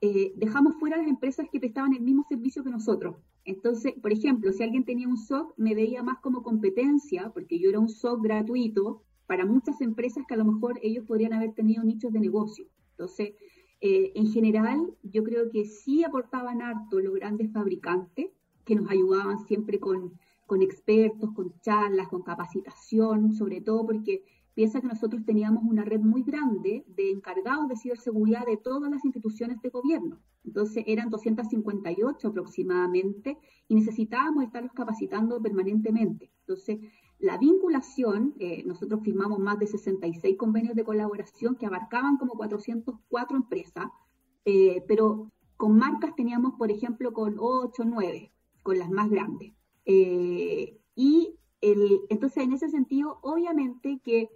[0.00, 3.16] eh, dejamos fuera las empresas que prestaban el mismo servicio que nosotros.
[3.48, 7.70] Entonces, por ejemplo, si alguien tenía un SOC, me veía más como competencia, porque yo
[7.70, 11.82] era un SOC gratuito para muchas empresas que a lo mejor ellos podrían haber tenido
[11.82, 12.66] nichos de negocio.
[12.90, 13.32] Entonces,
[13.80, 18.26] eh, en general, yo creo que sí aportaban harto los grandes fabricantes,
[18.66, 20.12] que nos ayudaban siempre con,
[20.44, 24.24] con expertos, con charlas, con capacitación, sobre todo porque
[24.58, 29.04] Piensa que nosotros teníamos una red muy grande de encargados de ciberseguridad de todas las
[29.04, 30.18] instituciones de gobierno.
[30.42, 36.32] Entonces eran 258 aproximadamente y necesitábamos estarlos capacitando permanentemente.
[36.40, 36.80] Entonces,
[37.20, 43.36] la vinculación, eh, nosotros firmamos más de 66 convenios de colaboración que abarcaban como 404
[43.36, 43.86] empresas,
[44.44, 48.32] eh, pero con marcas teníamos, por ejemplo, con 8, 9,
[48.64, 49.52] con las más grandes.
[49.84, 54.28] Eh, y entonces, en ese sentido, obviamente que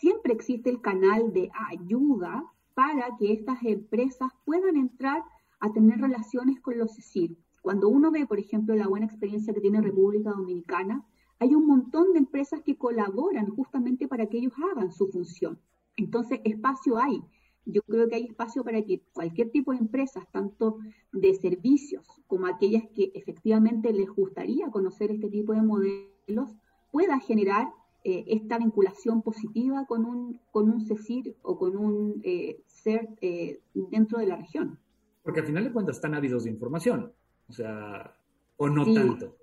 [0.00, 5.22] siempre existe el canal de ayuda para que estas empresas puedan entrar
[5.60, 7.36] a tener relaciones con los CECIR.
[7.62, 11.04] Cuando uno ve, por ejemplo, la buena experiencia que tiene República Dominicana,
[11.38, 15.58] hay un montón de empresas que colaboran justamente para que ellos hagan su función.
[15.96, 17.22] Entonces, espacio hay.
[17.64, 20.78] Yo creo que hay espacio para que cualquier tipo de empresas, tanto
[21.12, 26.54] de servicios como aquellas que efectivamente les gustaría conocer este tipo de modelos,
[26.92, 27.72] pueda generar
[28.08, 33.58] eh, esta vinculación positiva con un, con un CECIR o con un eh, ser eh,
[33.74, 34.78] dentro de la región.
[35.24, 37.12] Porque al final de cuentas están ávidos de información,
[37.48, 38.16] o sea,
[38.58, 39.36] o no tanto.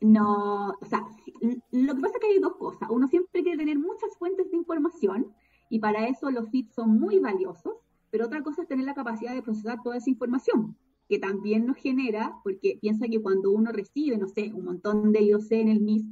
[0.00, 1.06] No, o sea,
[1.70, 2.90] lo que pasa es que hay dos cosas.
[2.90, 5.32] Uno siempre quiere tener muchas fuentes de información
[5.68, 7.74] y para eso los feeds son muy valiosos,
[8.10, 10.76] pero otra cosa es tener la capacidad de procesar toda esa información,
[11.08, 15.22] que también nos genera, porque piensa que cuando uno recibe, no sé, un montón de
[15.22, 16.06] IOC en el MIS,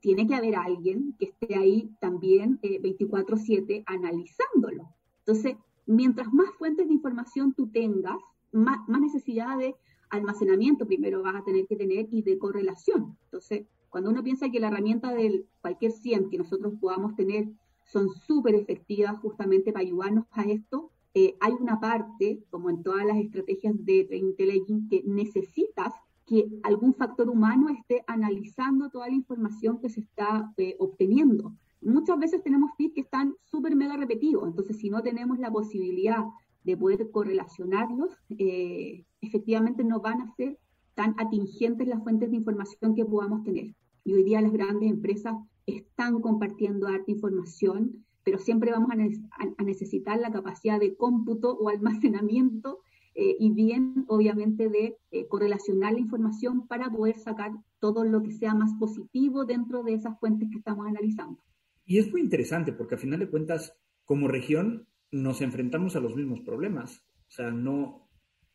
[0.00, 4.94] tiene que haber alguien que esté ahí también 24/7 eh, analizándolo.
[5.20, 5.56] Entonces,
[5.86, 8.18] mientras más fuentes de información tú tengas,
[8.52, 9.74] más, necesidad de
[10.10, 13.16] almacenamiento primero vas a tener que tener y de correlación.
[13.24, 17.48] Entonces, cuando uno piensa que la herramienta del cualquier 100 que nosotros podamos tener
[17.84, 23.06] son súper efectivas justamente para ayudarnos a esto, eh, hay una parte, como en todas
[23.06, 25.92] las estrategias de intelligence, que necesitas
[26.26, 31.54] que algún factor humano esté analizando toda la información que se está eh, obteniendo.
[31.80, 36.24] Muchas veces tenemos feeds que están súper mega repetidos, entonces si no tenemos la posibilidad
[36.64, 40.58] de poder correlacionarlos, eh, efectivamente no van a ser
[40.94, 43.74] tan atingentes las fuentes de información que podamos tener.
[44.02, 45.36] Y hoy día las grandes empresas
[45.66, 52.80] están compartiendo harta información, pero siempre vamos a necesitar la capacidad de cómputo o almacenamiento
[53.18, 57.50] eh, y bien, obviamente, de eh, correlacionar la información para poder sacar
[57.80, 61.40] todo lo que sea más positivo dentro de esas fuentes que estamos analizando.
[61.86, 63.72] Y es muy interesante porque a final de cuentas,
[64.04, 67.06] como región, nos enfrentamos a los mismos problemas.
[67.28, 68.06] O sea, no,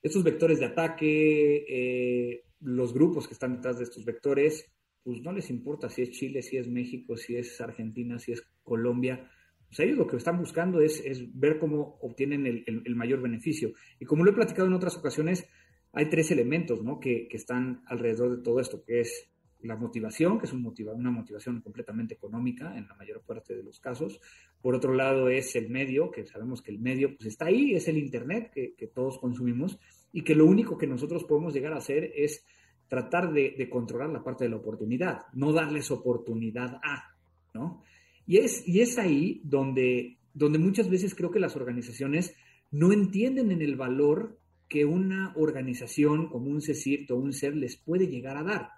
[0.03, 4.71] estos vectores de ataque, eh, los grupos que están detrás de estos vectores,
[5.03, 8.43] pues no les importa si es Chile, si es México, si es Argentina, si es
[8.61, 9.27] Colombia
[9.71, 11.01] pues ellos lo que están buscando es,
[11.33, 13.71] ver cómo obtienen el, mayor beneficio.
[14.01, 15.47] Y como lo he platicado en otras ocasiones,
[15.93, 16.99] hay tres elementos ¿no?
[16.99, 19.31] que, están alrededor de todo esto, que es
[19.61, 23.79] la motivación, que es un una motivación completamente económica en la mayor parte de los
[23.79, 24.19] casos.
[24.61, 27.87] Por otro lado es el medio, que sabemos que el medio pues está ahí, es
[27.87, 29.79] el Internet que, todos consumimos
[30.11, 32.45] y que lo único que nosotros podemos llegar a hacer es
[32.89, 37.15] tratar de, de controlar la parte de la oportunidad, no darles oportunidad a,
[37.53, 37.83] ¿no?
[38.25, 42.35] Y es, y es ahí donde, donde muchas veces creo que las organizaciones
[42.71, 47.75] no entienden en el valor que una organización como un CECIRT o un SER les
[47.75, 48.69] puede llegar a dar.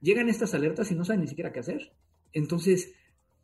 [0.00, 1.92] Llegan estas alertas y no saben ni siquiera qué hacer.
[2.32, 2.94] Entonces,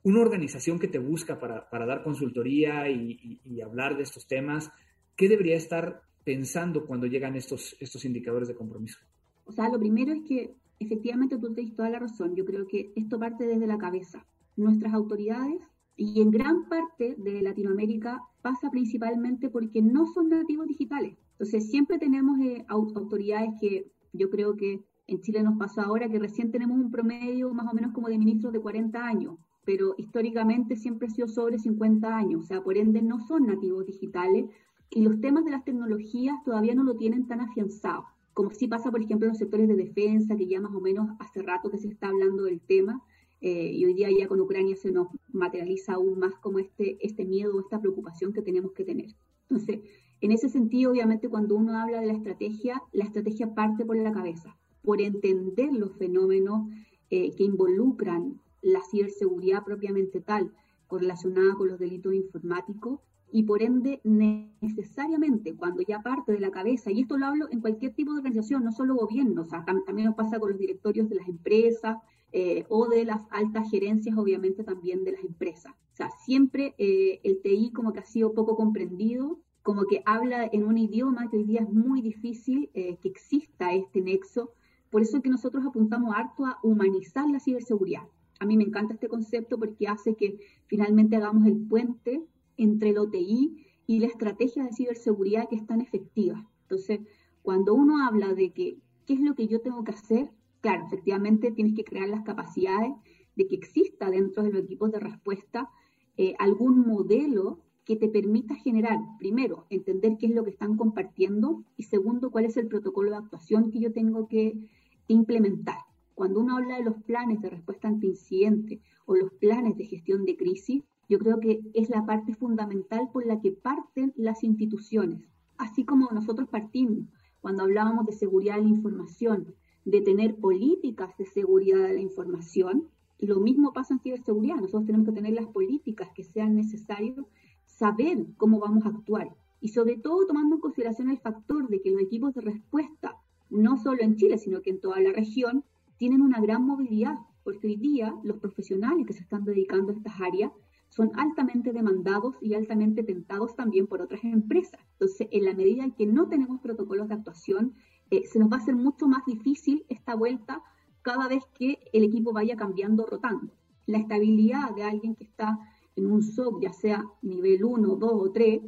[0.03, 4.71] una organización que te busca para, dar consultoría y, hablar de estos temas,
[5.17, 8.99] ¿qué debería estar pensando cuando llegan estos, estos indicadores de compromiso?
[9.45, 12.35] O sea, lo primero es que efectivamente tú tienes toda la razón.
[12.35, 14.27] Yo creo que esto parte desde la cabeza
[14.59, 15.61] nuestras autoridades
[15.97, 21.17] y en gran parte de Latinoamérica pasa principalmente porque no son nativos digitales.
[21.33, 26.19] Entonces siempre tenemos eh, autoridades que yo creo que en Chile nos pasó ahora que
[26.19, 30.77] recién tenemos un promedio más o menos como de ministros de 40 años, pero históricamente
[30.77, 34.47] siempre ha sido sobre 50 años, o sea, por ende no son nativos digitales
[34.91, 38.91] y los temas de las tecnologías todavía no lo tienen tan afianzado, como sí pasa,
[38.91, 41.79] por ejemplo, en los sectores de defensa, que ya más o menos hace rato que
[41.79, 43.03] se está hablando del tema,
[43.41, 47.25] eh, y hoy día ya con Ucrania se nos materializa aún más como este, este
[47.25, 49.15] miedo, esta preocupación que tenemos que tener.
[49.49, 49.81] Entonces,
[50.21, 54.13] en ese sentido, obviamente, cuando uno habla de la estrategia, la estrategia parte por la
[54.13, 56.69] cabeza, por entender los fenómenos
[57.11, 60.53] eh, que involucran la ciberseguridad propiamente tal,
[60.89, 66.91] correlacionada con los delitos informáticos, y por ende necesariamente cuando ya parte de la cabeza,
[66.91, 70.07] y esto lo hablo en cualquier tipo de organización, no solo gobierno, o sea, también
[70.07, 71.99] nos pasa con los directorios de las empresas
[72.33, 75.73] eh, o de las altas gerencias, obviamente también de las empresas.
[75.73, 80.49] O sea, siempre eh, el TI como que ha sido poco comprendido, como que habla
[80.53, 84.53] en un idioma que hoy día es muy difícil eh, que exista este nexo.
[84.91, 88.03] Por eso es que nosotros apuntamos harto a humanizar la ciberseguridad.
[88.41, 92.23] A mí me encanta este concepto porque hace que finalmente hagamos el puente
[92.57, 96.47] entre el OTI y la estrategia de ciberseguridad que es tan efectiva.
[96.63, 97.01] Entonces,
[97.43, 101.53] cuando uno habla de que, qué es lo que yo tengo que hacer, claro, efectivamente
[101.53, 102.93] tienes que crear las capacidades
[103.37, 105.71] de que exista dentro de los equipos de respuesta
[106.17, 111.65] eh, algún modelo que te permita generar, primero, entender qué es lo que están compartiendo
[111.77, 114.59] y segundo, cuál es el protocolo de actuación que yo tengo que
[115.07, 115.79] implementar.
[116.15, 120.25] Cuando uno habla de los planes de respuesta ante incidente o los planes de gestión
[120.25, 125.23] de crisis, yo creo que es la parte fundamental por la que parten las instituciones,
[125.57, 127.07] así como nosotros partimos
[127.41, 129.55] cuando hablábamos de seguridad de la información,
[129.91, 132.89] de tener políticas de seguridad de la información.
[133.19, 134.57] Lo mismo pasa en ciberseguridad.
[134.57, 137.17] Nosotros tenemos que tener las políticas que sean necesarias
[137.65, 141.91] saber cómo vamos a actuar y sobre todo tomando en consideración el factor de que
[141.91, 143.17] los equipos de respuesta,
[143.49, 145.65] no solo en Chile, sino que en toda la región,
[145.97, 150.21] tienen una gran movilidad, porque hoy día los profesionales que se están dedicando a estas
[150.21, 150.53] áreas
[150.91, 154.81] son altamente demandados y altamente tentados también por otras empresas.
[154.93, 157.75] Entonces, en la medida en que no tenemos protocolos de actuación,
[158.11, 160.63] eh, se nos va a hacer mucho más difícil esta vuelta
[161.03, 163.53] cada vez que el equipo vaya cambiando, rotando.
[163.87, 165.59] La estabilidad de alguien que está
[165.97, 168.61] en un SOC, ya sea nivel 1, 2 o 3,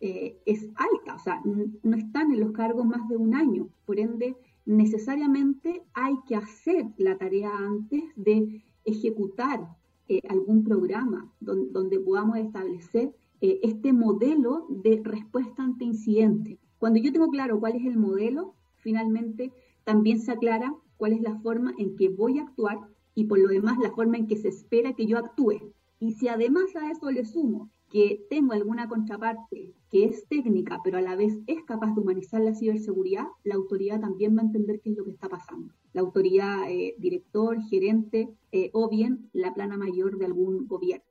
[0.00, 3.68] eh, es alta, o sea, no están en los cargos más de un año.
[3.84, 9.66] Por ende, necesariamente hay que hacer la tarea antes de ejecutar
[10.08, 16.58] eh, algún programa donde, podamos establecer eh, este modelo de respuesta ante incidente.
[16.78, 19.52] Cuando yo tengo claro cuál es el modelo, finalmente
[19.84, 22.78] también se aclara cuál es la forma en que voy a actuar
[23.14, 25.72] y por lo demás la forma en que se espera que yo actúe.
[25.98, 30.98] Y si además a eso le sumo que tengo alguna contraparte que es técnica, pero
[30.98, 34.80] a la vez es capaz de humanizar la ciberseguridad, la autoridad también va a entender
[34.80, 35.72] qué es lo que está pasando.
[35.94, 41.04] La autoridad, eh, director, gerente eh, o bien la plana mayor de algún gobierno.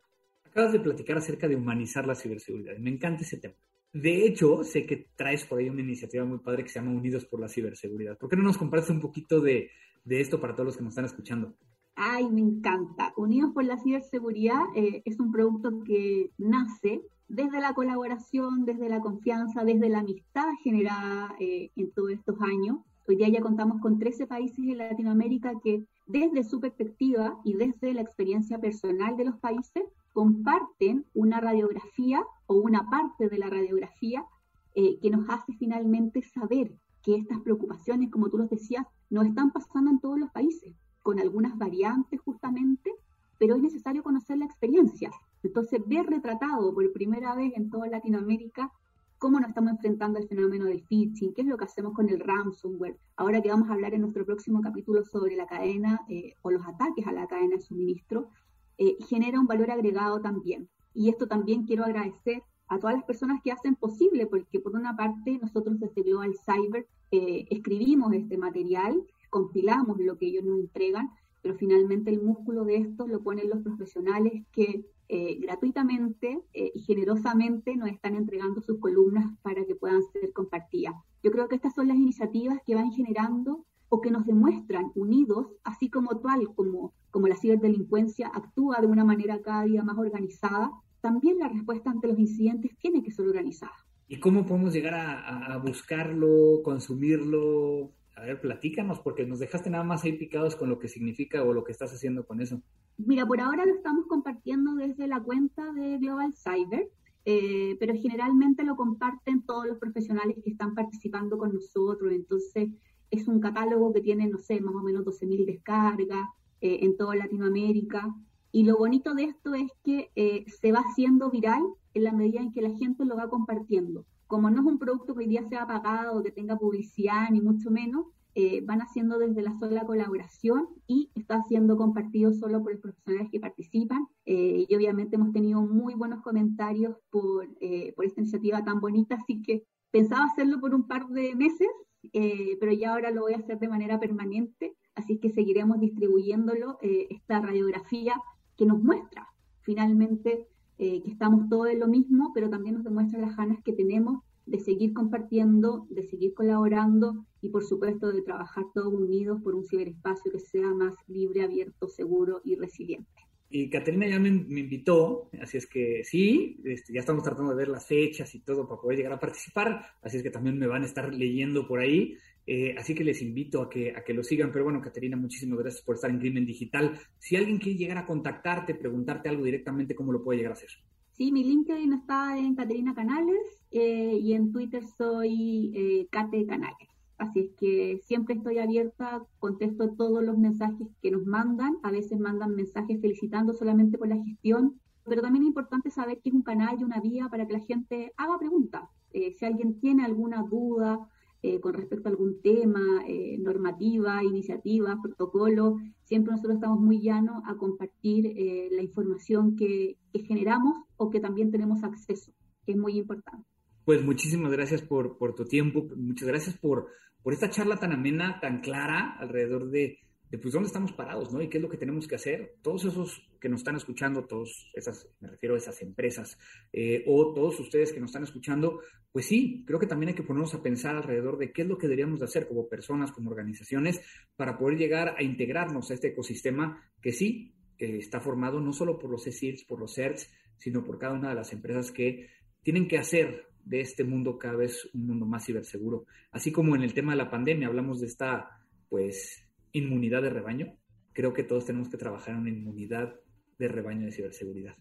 [0.46, 2.78] Acabas de platicar acerca de humanizar la ciberseguridad.
[2.78, 3.56] Me encanta ese tema.
[3.94, 7.26] De hecho, sé que traes por ahí una iniciativa muy padre que se llama Unidos
[7.26, 8.18] por la Ciberseguridad.
[8.18, 9.72] ¿Por qué no nos compartes un poquito de,
[10.04, 11.54] de esto para todos los que nos están escuchando?
[11.96, 13.12] Ay, me encanta.
[13.18, 19.02] Unidos por la Ciberseguridad eh, es un producto que nace desde la colaboración, desde la
[19.02, 22.78] confianza, desde la amistad generada eh, en todos estos años.
[23.08, 27.94] Hoy día ya contamos con 13 países en Latinoamérica que desde su perspectiva y desde
[27.94, 29.84] la experiencia personal de los países
[30.18, 34.26] comparten una radiografía o una parte de la radiografía
[34.74, 39.52] eh, que nos hace finalmente saber que estas preocupaciones, como tú los decías, no están
[39.52, 42.92] pasando en todos los países con algunas variantes justamente,
[43.38, 45.12] pero es necesario conocer la experiencia.
[45.44, 48.72] Entonces, ver retratado por primera vez en toda Latinoamérica
[49.20, 52.20] cómo nos estamos enfrentando al fenómeno del phishing, qué es lo que hacemos con el
[52.20, 52.98] ransomware.
[53.18, 56.66] Ahora que vamos a hablar en nuestro próximo capítulo sobre la cadena eh, o los
[56.66, 58.30] ataques a la cadena de suministro,
[58.78, 60.70] eh, genera un valor agregado también.
[60.94, 64.96] Y esto también quiero agradecer a todas las personas que hacen posible, porque por una
[64.96, 71.10] parte nosotros desde Global Cyber eh, escribimos este material compilamos lo que ellos nos entregan,
[71.42, 77.76] pero finalmente el músculo de esto lo ponen los profesionales que eh, gratuitamente y generosamente
[77.76, 80.96] nos están entregando sus columnas para que puedan ser compartidas.
[81.24, 85.48] Yo creo que estas son las iniciativas que van generando o que nos demuestran unidos,
[85.64, 90.72] así como tal, como, como la ciberdelincuencia actúa de una manera cada día más organizada,
[91.02, 93.74] también la respuesta ante los incidentes tiene que ser organizada.
[94.08, 99.84] ¿Y cómo podemos llegar a, a buscarlo, consumirlo, a ver, platícanos, porque nos dejaste nada
[99.84, 102.62] más ahí picados con lo que significa o lo que estás haciendo con eso.
[102.98, 106.90] Mira, por ahora lo estamos compartiendo desde la cuenta de Global Cyber,
[107.26, 112.12] eh, pero generalmente lo comparten todos los profesionales que están participando con nosotros.
[112.12, 112.70] Entonces,
[113.12, 116.28] es un catálogo que tiene, no sé, más o menos 12.000 descargas
[116.62, 118.14] eh, en toda Latinoamérica.
[118.52, 122.42] Y lo bonito de esto es que eh, se va haciendo viral en la medida
[122.42, 125.48] en que la gente lo va compartiendo como no es un producto que hoy día
[125.48, 130.68] sea pagado que tenga publicidad, ni mucho menos, eh, van haciendo desde la sola colaboración
[130.86, 134.06] y está siendo compartido solo por los profesionales que participan.
[134.26, 137.48] Eh, y obviamente hemos tenido muy buenos comentarios por,
[137.96, 141.70] por esta iniciativa tan bonita, así que pensaba hacerlo por un par de meses,
[142.12, 147.42] pero ya ahora lo voy a hacer de manera permanente, así que seguiremos distribuyéndolo, esta
[147.42, 148.16] radiografía
[148.58, 149.28] que nos muestra
[149.62, 150.48] finalmente
[150.78, 154.60] que estamos todos en lo mismo, pero también nos demuestra las ganas que tenemos de
[154.60, 160.32] seguir compartiendo, de seguir colaborando y por supuesto de trabajar todos unidos por un ciberespacio
[160.32, 163.27] que sea más libre, abierto, seguro y resiliente.
[163.50, 167.70] Y Caterina ya me, invitó, así es que sí, este, ya estamos tratando de ver
[167.70, 170.84] las fechas y todo para poder llegar a participar, así es que también me van
[170.84, 174.24] a estar leyendo por ahí, eh, así que les invito a que, a que lo
[174.24, 174.52] sigan.
[174.52, 177.00] Pero bueno, Caterina, muchísimas gracias por estar en Crimen Digital.
[177.20, 180.70] Si alguien quiere llegar a contactarte, preguntarte algo directamente, ¿cómo lo puede llegar a hacer?
[181.12, 186.97] Sí, mi LinkedIn está en Caterina Canales eh, y en Twitter soy eh, Cate Canales.
[187.18, 191.78] Así es que siempre estoy abierta, contesto todos los mensajes que nos mandan.
[191.82, 196.30] A veces mandan mensajes felicitando solamente por la gestión, pero también es importante saber que
[196.30, 198.84] es un canal y una vía para que la gente haga preguntas.
[199.14, 201.00] Eh, si alguien tiene alguna duda
[201.42, 207.42] eh, con respecto a algún tema, eh, normativa, iniciativa, protocolo, siempre nosotros estamos muy llanos
[207.48, 208.32] a compartir
[208.72, 212.32] la información que, generamos o que también tenemos acceso,
[212.66, 213.48] que es muy importante.
[213.86, 216.88] Pues muchísimas gracias por tu tiempo, muchas gracias por,
[217.28, 220.00] por esta charla tan amena, tan clara alrededor de,
[220.42, 221.42] pues dónde estamos parados, ¿no?
[221.42, 222.56] Y qué es lo que tenemos que hacer.
[222.62, 226.40] Todos esos que nos están escuchando, todos esas, me refiero a esas empresas,
[226.72, 228.80] eh, o todos ustedes que nos están escuchando,
[229.12, 231.78] pues sí, creo que también hay que ponernos a pensar alrededor de qué es lo
[231.78, 234.00] que deberíamos de hacer como personas, como organizaciones,
[234.38, 239.10] para poder llegar a integrarnos a este ecosistema que sí está formado no solo por
[239.10, 242.30] los CSIRS, por los CERTs, sino por cada una de las empresas que
[242.64, 246.06] tienen que hacer de este mundo cada vez un mundo más ciberseguro.
[246.32, 250.74] Así como en el tema de la pandemia hablamos de esta, pues, inmunidad de rebaño,
[251.14, 253.16] creo que todos tenemos que trabajar en una inmunidad
[253.60, 254.76] de rebaño de ciberseguridad.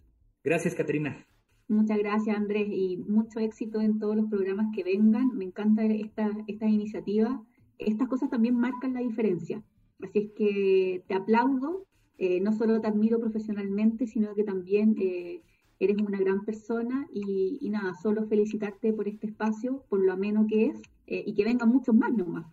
[0.45, 1.27] Gracias, Caterina.
[1.69, 5.37] Muchas gracias, Andrés, y mucho éxito en todos los programas que vengan.
[5.37, 7.43] Me encanta esta, esta iniciativa.
[7.79, 9.63] Estas cosas también marcan la diferencia.
[10.01, 11.87] Así es que te aplaudo,
[12.19, 15.43] eh, no solo te admiro profesionalmente, sino que también eh,
[15.79, 20.67] eres una gran persona y, nada, solo felicitarte por este espacio, por lo ameno que
[20.67, 22.47] es eh, y que vengan muchos más nomás.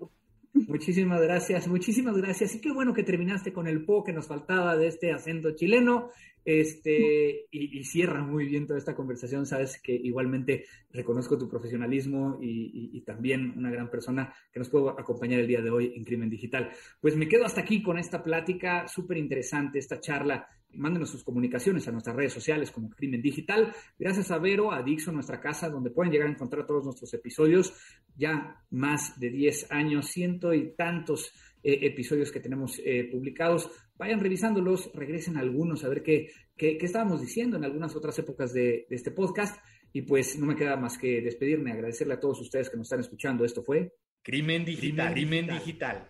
[0.67, 2.53] Muchísimas gracias, muchísimas gracias.
[2.53, 6.09] Y qué bueno que terminaste con el po que nos faltaba de este acento chileno.
[6.45, 9.45] Este, y, cierra muy bien toda esta conversación.
[9.45, 15.39] Sabes que igualmente reconozco tu profesionalismo y, también una gran persona que nos puede acompañar
[15.39, 16.71] el día de hoy en Crimen Digital.
[17.01, 20.47] Pues me quedo hasta aquí con esta plática súper interesante, esta charla.
[20.75, 23.73] Mándenos sus comunicaciones a nuestras redes sociales como Crimen Digital.
[23.97, 27.73] Gracias a Vero, a Dixon, nuestra casa, donde pueden llegar a encontrar todos nuestros episodios.
[28.15, 31.31] Ya más de 10 años, ciento y tantos
[31.63, 37.21] eh, episodios que tenemos eh, publicados vayan revisándolos, regresen algunos a ver qué, qué, estábamos
[37.21, 39.57] diciendo en algunas otras épocas de, este podcast.
[39.95, 42.99] Y pues no me queda más que despedirme, agradecerle a todos ustedes que nos están
[42.99, 43.45] escuchando.
[43.45, 43.93] Esto fue
[44.23, 45.13] Crimen Digital.
[45.13, 46.09] Crimen Digital.